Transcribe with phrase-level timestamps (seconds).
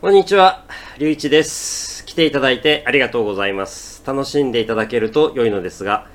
[0.00, 0.64] こんにちは、
[0.98, 2.06] りゅういちです。
[2.06, 4.00] 来ていただいてありがとうございます。
[4.06, 6.06] 楽しんでいただけると良いのですが、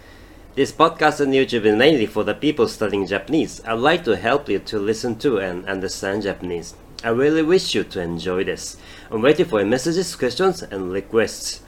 [0.55, 3.61] This podcast and YouTube is mainly for the people studying Japanese.
[3.65, 6.77] I'd like to help you to listen to and understand Japanese.
[7.03, 8.79] I really wish you to enjoy this.
[9.11, 11.61] I'm waiting for your messages, questions, and requests.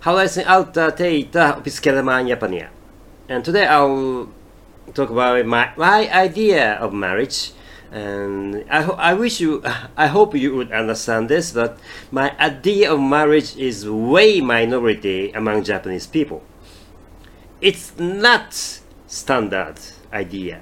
[0.00, 2.70] How I sing out uh, teita opiskelema n Japania.
[3.28, 4.28] And today I'll
[4.94, 7.52] talk about my, my idea of marriage.
[7.90, 9.62] And I, I wish you,
[9.96, 11.78] I hope you would understand this, but
[12.12, 16.42] my idea of marriage is way minority among Japanese people.
[17.60, 18.52] It's not
[19.06, 19.76] standard
[20.12, 20.60] idea.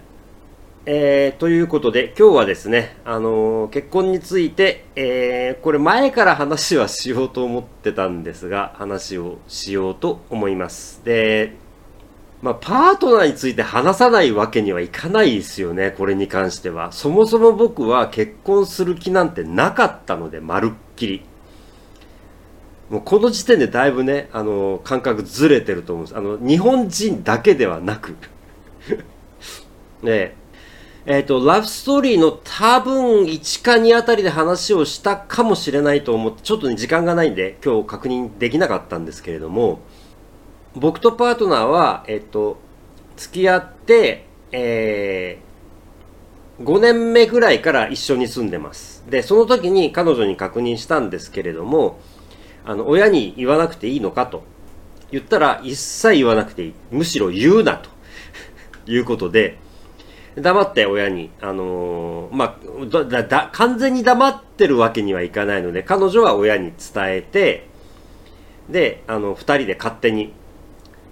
[0.89, 11.55] えーということで今日はですね、あのー結婚について、えーこれ前から話はしようと思ってたんですが話をしようと思いますで
[12.47, 21.25] まあパートナーについて話さないわけにはいかないですよねこれに関してはそもそも僕は結婚する気なんてなかったのでまるっきり
[22.89, 26.17] もうこの時点でだいぶね、あの感覚ずれてると思うんです。
[26.17, 28.15] あの、日本人だけではなく。
[30.05, 30.37] ね
[31.05, 39.81] えっ、と、ラブストーリーの多分1か2あたりで話をしたかもしれないと思って、ちょっとね、時間がないんで、今日確認できなかったんですけれども、
[40.77, 42.59] 僕とパートナーは、えっ、と、
[43.17, 49.03] 付き合って、えー、5年目ぐらいから一緒に住んでます。
[49.09, 51.99] で、その時に彼女に確認したんですけれども、
[52.67, 54.45] あの、親に言わなくていいのかと
[55.11, 56.75] 言ったら、一切言わなくていい。
[56.91, 57.89] むしろ言うなと
[58.87, 59.57] いうことで、
[60.35, 67.67] 黙って親に、あのーまあ、だだ完全に黙ってるわけにはいかないので、彼女は親に伝えて、
[68.69, 70.35] で、あの、二人で勝手に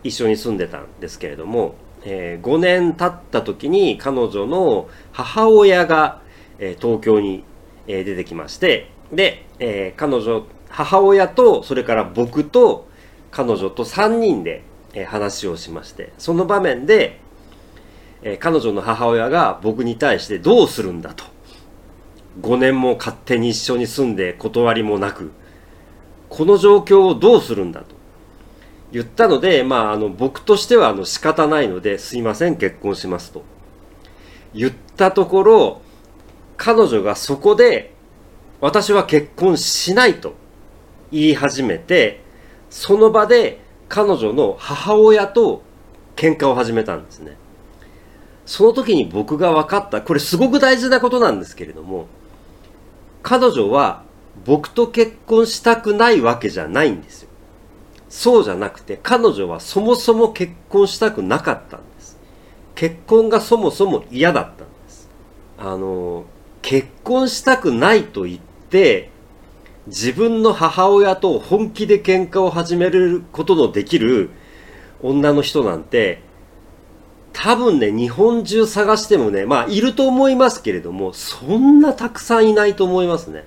[0.04, 1.74] 一緒に住んでたんですけれども、
[2.04, 6.20] え5年経った時に彼女の母親が、
[6.58, 7.42] えー東京に、
[7.88, 12.86] えー出てきまして、で、えー彼女、母親と、それから僕と
[13.30, 17.20] 彼女と3人で、えー話をしまして、その場面で、
[18.22, 21.24] えー彼女の母親が僕に対してどうするんだと。
[22.42, 25.32] 5年も勝手に一緒に住んで断りもなく、
[26.28, 27.94] この状況をどうするんだと。
[28.94, 33.42] 言ったので、まあ、あの、僕としては、あの、仕方ないので、すいません、結婚しますと。
[34.54, 35.82] 言ったところ、
[36.56, 37.92] 彼女がそこで、
[38.60, 40.34] 私は結婚しないと
[41.10, 42.22] 言い始めて、
[42.70, 45.62] その場で彼女の母親と
[46.14, 47.36] 喧嘩を始めたんですね。
[48.46, 52.06] その時に僕が分かった、これすごく大事なことなんですけれども、
[53.24, 54.04] 彼女は
[54.44, 57.23] 僕と結婚したくないわけじゃないんですよ。
[58.14, 62.16] そうじゃなくて、彼女はそもそも結婚したくなかったんです。
[62.76, 65.10] 結婚がそもそも嫌だったんです。
[65.58, 66.24] あの、
[66.62, 69.10] 結婚したくないと言って、
[69.88, 74.30] 自分の母親と本気で喧嘩を始めることのできる
[75.02, 76.22] 女の人なんて、
[77.32, 83.44] 多分ね、日本中探してもね、まあ、いると思いますけれども、そんなたくさんいないと思いますね。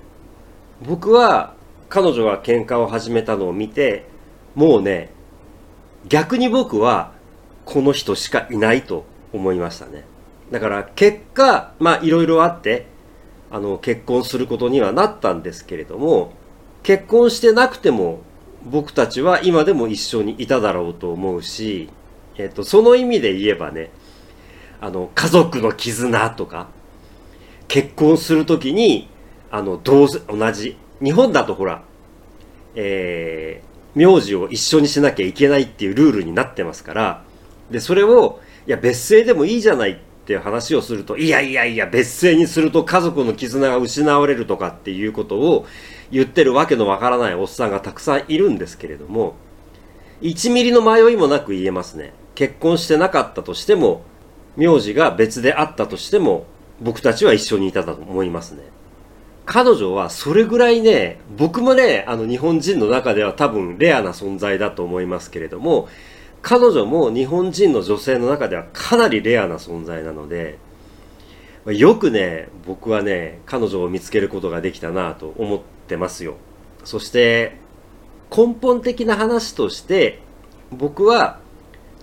[0.86, 1.54] 僕は、
[1.88, 4.17] 彼女が喧嘩を始めたのを見て、
[4.54, 5.10] もうね、
[6.08, 7.12] 逆に僕は、
[7.64, 10.04] この人しかいないと思いましたね。
[10.50, 12.86] だから、結果、まあ、いろいろあって、
[13.50, 16.32] あの、結婚することにはなったんですけれども、
[16.82, 18.20] 結婚してなくても、
[18.64, 21.88] 僕たちは今でも一緒にいただろうと思うし、
[22.36, 23.90] えっと、その意味で言えばね、
[24.80, 26.68] あの、家族の絆とか、
[27.66, 29.08] 結婚するときに、
[29.50, 30.76] あの、同、同じ。
[31.02, 31.82] 日本だとほら、
[32.74, 37.24] えー、名字を一緒にしなきゃいけないっていうルールになってますから、
[37.70, 45.66] で、それを、いや、別姓でもいいじゃないっていう話をすると、いやいやいや、別姓にすると家族の絆が失われるとかっていうことを
[46.10, 49.36] 言ってるわけのわからないおっさんがたくさんいるんですけれども、
[50.22, 52.12] 1ミリの迷いもなく言えますね。
[52.34, 54.02] 結婚してなかったとしても、
[54.56, 56.46] 名字が別であったとしても、
[56.80, 58.62] 僕たちは一緒にいたと思いますね。
[59.48, 65.88] 彼女はそれぐらいね、僕もね、あの日本人の中では多分レアな存在だと思いますけれども、
[66.42, 70.58] 彼女も日本人の女性の中ではかなりレアな存在なので、
[71.64, 76.36] よくね、僕はね、彼女を見つけることができたなと思ってますよ。
[76.84, 77.56] そして、
[78.30, 80.20] 根本的な話として、
[80.72, 81.40] 僕は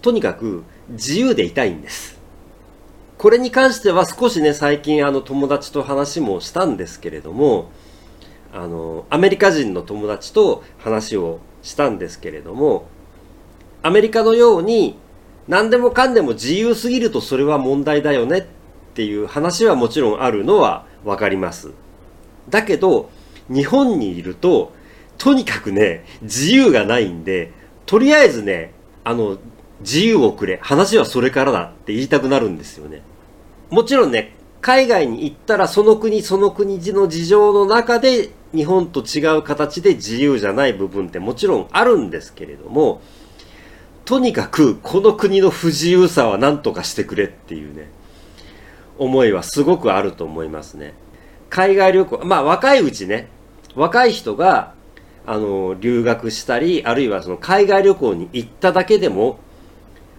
[0.01, 2.19] とにかく自由でいたいんです。
[3.17, 7.71] これに関しては少しね、最近あの友達と話もしたんですけれども、
[8.53, 12.87] あの、アメリカ人の友達と話をしたんですけれども、
[13.83, 14.97] アメリカのように
[15.47, 18.43] 何でもかんでも自由すぎるとそれは問題だよねっ
[18.95, 21.71] ていう話はもちろんあるのはわかります。
[22.49, 23.09] だけど、
[23.49, 24.73] 日本にいると、
[25.17, 27.51] とにかくね、自由がないんで、
[27.85, 28.73] とりあえずね、
[29.03, 29.37] あの、
[29.81, 30.59] 自由をくれ。
[30.61, 33.01] 話はそれからだって言いたくなるんですよね。
[33.69, 43.01] もちろんね、海外に行ったらその国その国の事情の中で日本と違う形で自由じゃない部分ってもちろんあるんですけれども、
[44.05, 47.89] とにかくこの国の不自由さは何とかしてくれっていうね、
[48.97, 50.93] 思いはすごくあると思いますね。
[51.49, 53.27] 海外旅行、まあ若いうちね、
[53.75, 54.73] 若い人が、
[55.25, 59.39] あの、留学したり、あるいはその海外旅行に行っただけでも、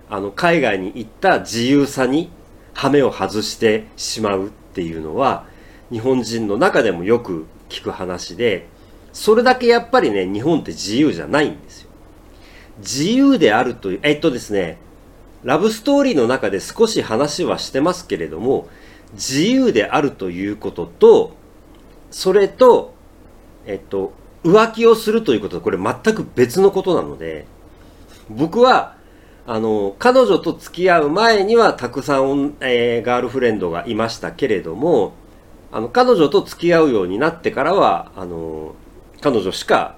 [0.08, 2.30] あの、海外に行った自由さに
[2.74, 5.46] 羽目を外してしまうっていうのは、
[5.90, 8.68] 日本人の中でもよく聞く話で、
[9.12, 11.90] それだけやっぱりね、日本って自由じゃないんですよ。
[12.78, 14.78] 自由であるという、えっとですね、
[15.42, 18.68] ラブストーリーの中で少し話はしてますけれども、
[19.14, 21.34] 自由であるということと、
[22.10, 22.94] それと、
[23.64, 24.12] えっと、
[24.44, 27.46] 浮気をするということはこれ全く別のことなので、
[28.28, 28.95] 僕は
[29.48, 35.12] あの、彼女と付き合う前にはたくさん、えー、ガールフレンドがいましたけれども、
[35.70, 38.74] あの、彼女と付き合うようになってからは、あの、
[39.20, 39.96] 彼女しか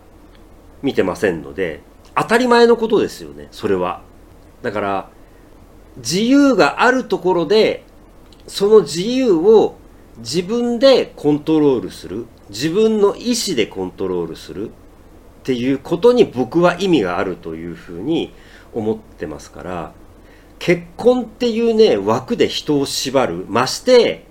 [0.83, 1.81] 見てませんので、
[2.15, 4.03] 当たり前のことですよね、それは。
[4.61, 5.11] だから、
[5.97, 7.85] 自由があるところで、
[8.47, 9.77] その自由を
[10.19, 14.73] 自分でコントロールする、自分の意思でコントロールするっ
[15.45, 18.35] ていうことに僕は意味があるというふうに
[18.79, 19.93] 思ってますから
[20.59, 24.25] 結婚っていうね枠で人を縛るまして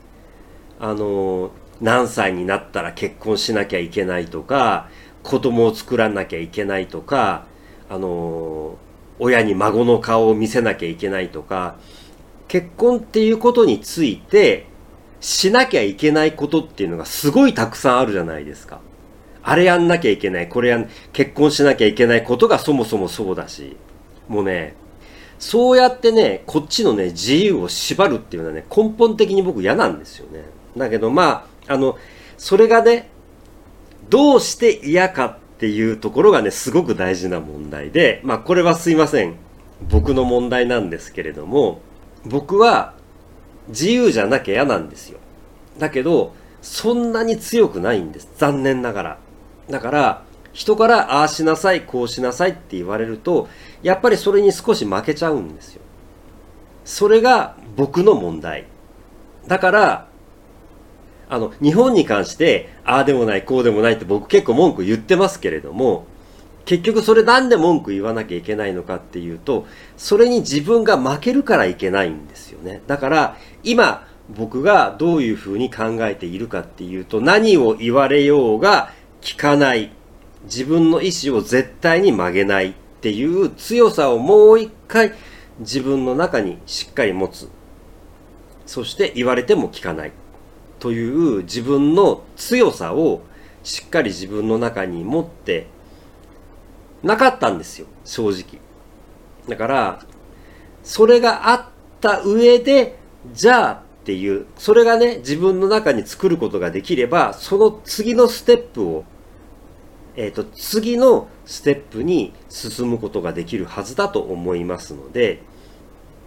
[0.79, 1.51] あの
[1.81, 4.89] 何歳になったら結婚しなきゃいけないとか
[5.23, 7.45] 子供を作らなきゃいけないとか
[7.89, 8.77] あの
[9.19, 11.77] 親に孫の顔を見せなきゃいけないとか
[12.47, 14.67] 結婚っていうことについて
[15.19, 18.79] しなきゃいけないことっていうのがすごいたくさんあるじゃないですか。
[19.43, 23.77] あれやんなきゃいけない、これやん、結婚しなきゃいけないことがそもそもそうだし。
[24.27, 24.75] もうね、
[25.39, 30.45] そうやってね、こっちのね、自由を縛るっていうのはね、根本的に僕嫌なんですよね。
[30.75, 31.97] だけどまあ、あの、
[32.37, 33.09] それがね、
[34.09, 39.35] どうして嫌かっていうところがね、すごく大事な問題で、まあこれはすいません。
[39.89, 41.81] 僕の問題なんですけれども、
[42.25, 42.93] 僕は
[43.69, 45.19] 自由じゃなきゃ嫌なんですよ。
[45.77, 48.29] だけど、そんなに強くないんです。
[48.37, 49.17] 残念ながら。
[49.69, 50.23] だから、
[50.57, 53.47] 人からああしなさい、こうしなさいって言われると、
[53.83, 55.83] やっぱりそれに少し負けちゃうんですよ。
[56.83, 58.65] それが僕の問題。
[59.45, 60.07] だから、
[61.29, 66.07] あの、日本に関して、ああでもない、こうでもないって僕結構文句言ってますけれども、
[66.65, 72.81] 結局それなんで文句言わなきゃいけないのかっていうと、それに自分が負けるからいけないんですよね。
[72.87, 79.91] だから、今、僕がどういうふうに考えているかっていうと、何を言われようが聞かない。
[80.43, 82.75] 自分の意思を絶対に曲げない。
[82.97, 85.13] っていう強さをもう一回
[85.59, 87.47] 自分の中にしっかり持つ。
[88.65, 90.11] そして言われても聞かない。
[90.79, 93.21] という自分の強さを
[93.63, 95.67] しっかり自分の中に持って
[97.03, 98.59] なかったんですよ、正直。
[99.47, 99.99] だから、
[100.83, 101.65] それがあっ
[102.01, 102.97] た上で、
[103.31, 109.05] じゃあっていう、それがね、自分の中に作ることができれば、その次のステップを
[110.17, 115.43] え、ー、と、次のステップに進むことができるはずだと思いますので、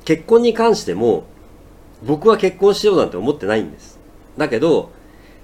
[0.04, 1.24] 結婚に関しても、
[2.04, 3.98] 僕は結婚しようなんて思ってないんです。
[4.38, 4.92] だけど、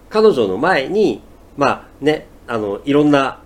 [0.08, 1.22] 彼女の前に、
[1.56, 3.40] まあね、あの、いろんな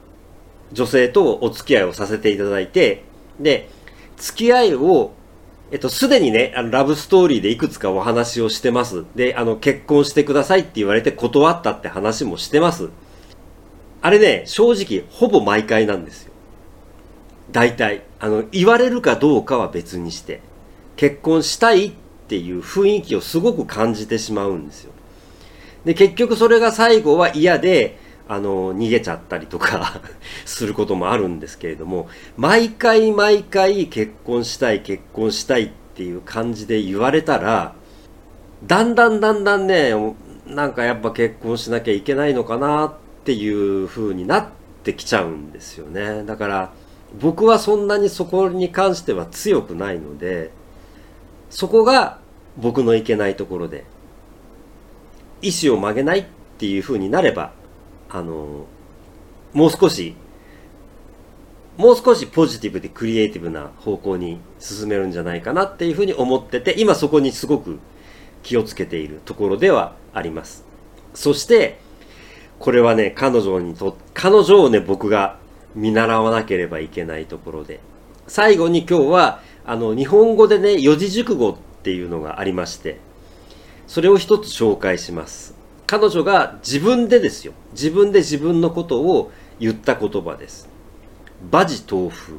[0.72, 3.02] 女性とお付き合いをさせていただいて、
[3.40, 3.70] で、
[4.18, 5.12] 付き合いを、
[5.72, 9.06] えっと、すでにね、あの、ラブストーリーでいくつかお話をしてます。
[9.14, 12.90] で、あの、結婚してくださいって言われて断ったって話もしてます。
[14.02, 16.32] あれね、正直、ほぼ毎回なんですよ。
[17.50, 18.02] 大体。
[18.18, 20.40] あの、言われるかどうかは別にして、
[20.96, 21.92] 結婚したいっ
[22.28, 24.92] ていう雰囲気をすごく感じてしまうんですよ。
[25.84, 30.00] で、結局それが最後は嫌で、あの、逃げちゃったりとか
[30.46, 37.74] することもあるんですけれども、毎回毎回結婚したい、結婚したいっていう感じで言われたら、
[38.64, 39.92] だんだんだんだんね、
[40.46, 44.48] なんかやっぱ結婚しなきゃいけないのかなっっていう風になっ
[44.82, 46.24] てきちゃうんですよね。
[46.24, 46.72] だから
[47.18, 50.50] 僕はそんなにそこに関しては強くないので、
[51.50, 52.18] そこが
[52.56, 53.84] 僕のいけないところで、
[55.42, 56.24] 意思を曲げないっ
[56.58, 57.52] ていう風になれば、
[58.08, 58.66] あの、
[59.52, 60.14] もう少し、
[61.76, 67.80] もう少しポジティブでクリエイティブな方向に進めるんじゃないかなっていうふうに思ってて、今そこにすごく
[68.42, 70.64] 気をつけているところではあります。
[71.14, 71.78] そして、
[72.60, 75.38] これはね、彼女にと、彼女をね、僕が
[75.74, 77.80] 見習わなければいけないところで。
[78.26, 83.00] 最後に今日は、あの、日本語でね、四字熟語っていうのがありまして、
[83.86, 85.54] それを一つ紹介します。
[85.86, 87.54] 彼女が自分でですよ。
[87.72, 90.68] 自分で自分のことを言った言葉です。
[91.50, 92.34] 馬事東風。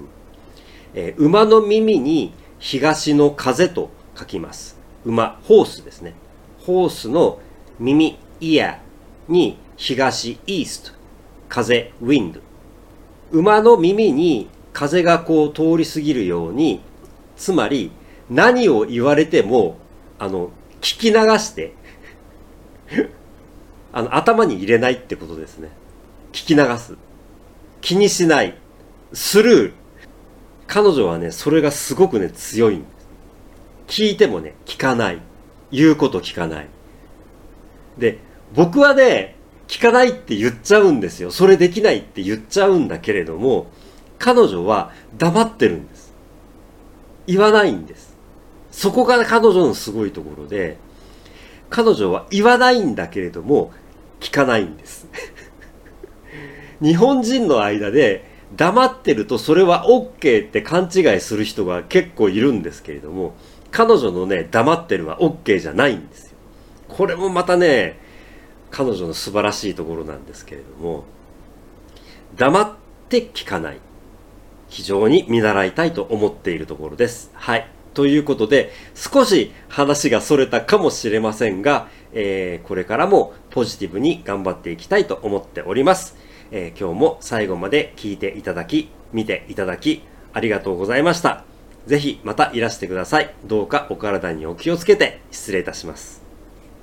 [0.94, 4.78] えー、馬の耳に東の風と書きます。
[5.04, 6.14] 馬、ホースですね。
[6.60, 7.40] ホースの
[7.80, 10.92] 耳、イヤーに東、イースト、
[11.50, 12.40] 風、ウィンド。
[13.32, 16.82] 馬の耳に風がこう通り過ぎるように、
[17.36, 17.92] つまり
[18.30, 19.80] 何を言われても、
[20.20, 21.74] あの、聞き流して
[23.92, 25.70] あの、頭に入れないってことですね。
[26.32, 26.96] 聞き流す。
[27.82, 28.56] 気にしない。
[29.14, 29.74] スルー。
[30.68, 32.86] 彼女はね、それがすごくね、強いんで
[33.88, 34.04] す。
[34.04, 35.22] 聞いてもね、聞かない。
[35.72, 36.68] 言うこと聞かない。
[37.98, 38.20] で、
[38.54, 39.41] 僕はね、
[39.72, 41.32] 聞かないって言っちゃうんですよ。
[41.32, 43.68] それできないって言っちゃうんだけれども、
[44.20, 46.14] 彼女は黙ってるんです。
[47.26, 48.14] 言わないんです。
[48.70, 50.78] そこが彼女のすごいところで、
[51.70, 53.72] 彼女は言わないんだけれども、
[54.20, 55.08] 聞かないんです。
[56.84, 58.26] 日本人の間で
[58.58, 63.36] 黙ってるとそれは OK って勘違いする人が結構いるんですけれども、
[63.72, 66.38] 彼女のね、黙ってるは OK じゃないんですよ。
[66.90, 68.11] これもまたね、
[68.72, 71.04] 彼女の素晴らしいところなんですけれども、
[72.36, 72.74] 黙っ
[73.10, 73.80] て聞かない。
[74.70, 77.30] 非常に見習いたいと思っているところです。
[77.34, 77.68] はい。
[77.94, 86.16] ということで、少し話が逸れたかもしれませんが、えー、これからもポジティブに頑張っていきたいと思っております。
[86.52, 91.44] えー、今日も最後まで聞いていただき、見ていただき、ありがとうございました。
[91.86, 93.34] ぜひまたいらしてください。
[93.44, 96.21] どうかお体にお気をつけて失礼いたします。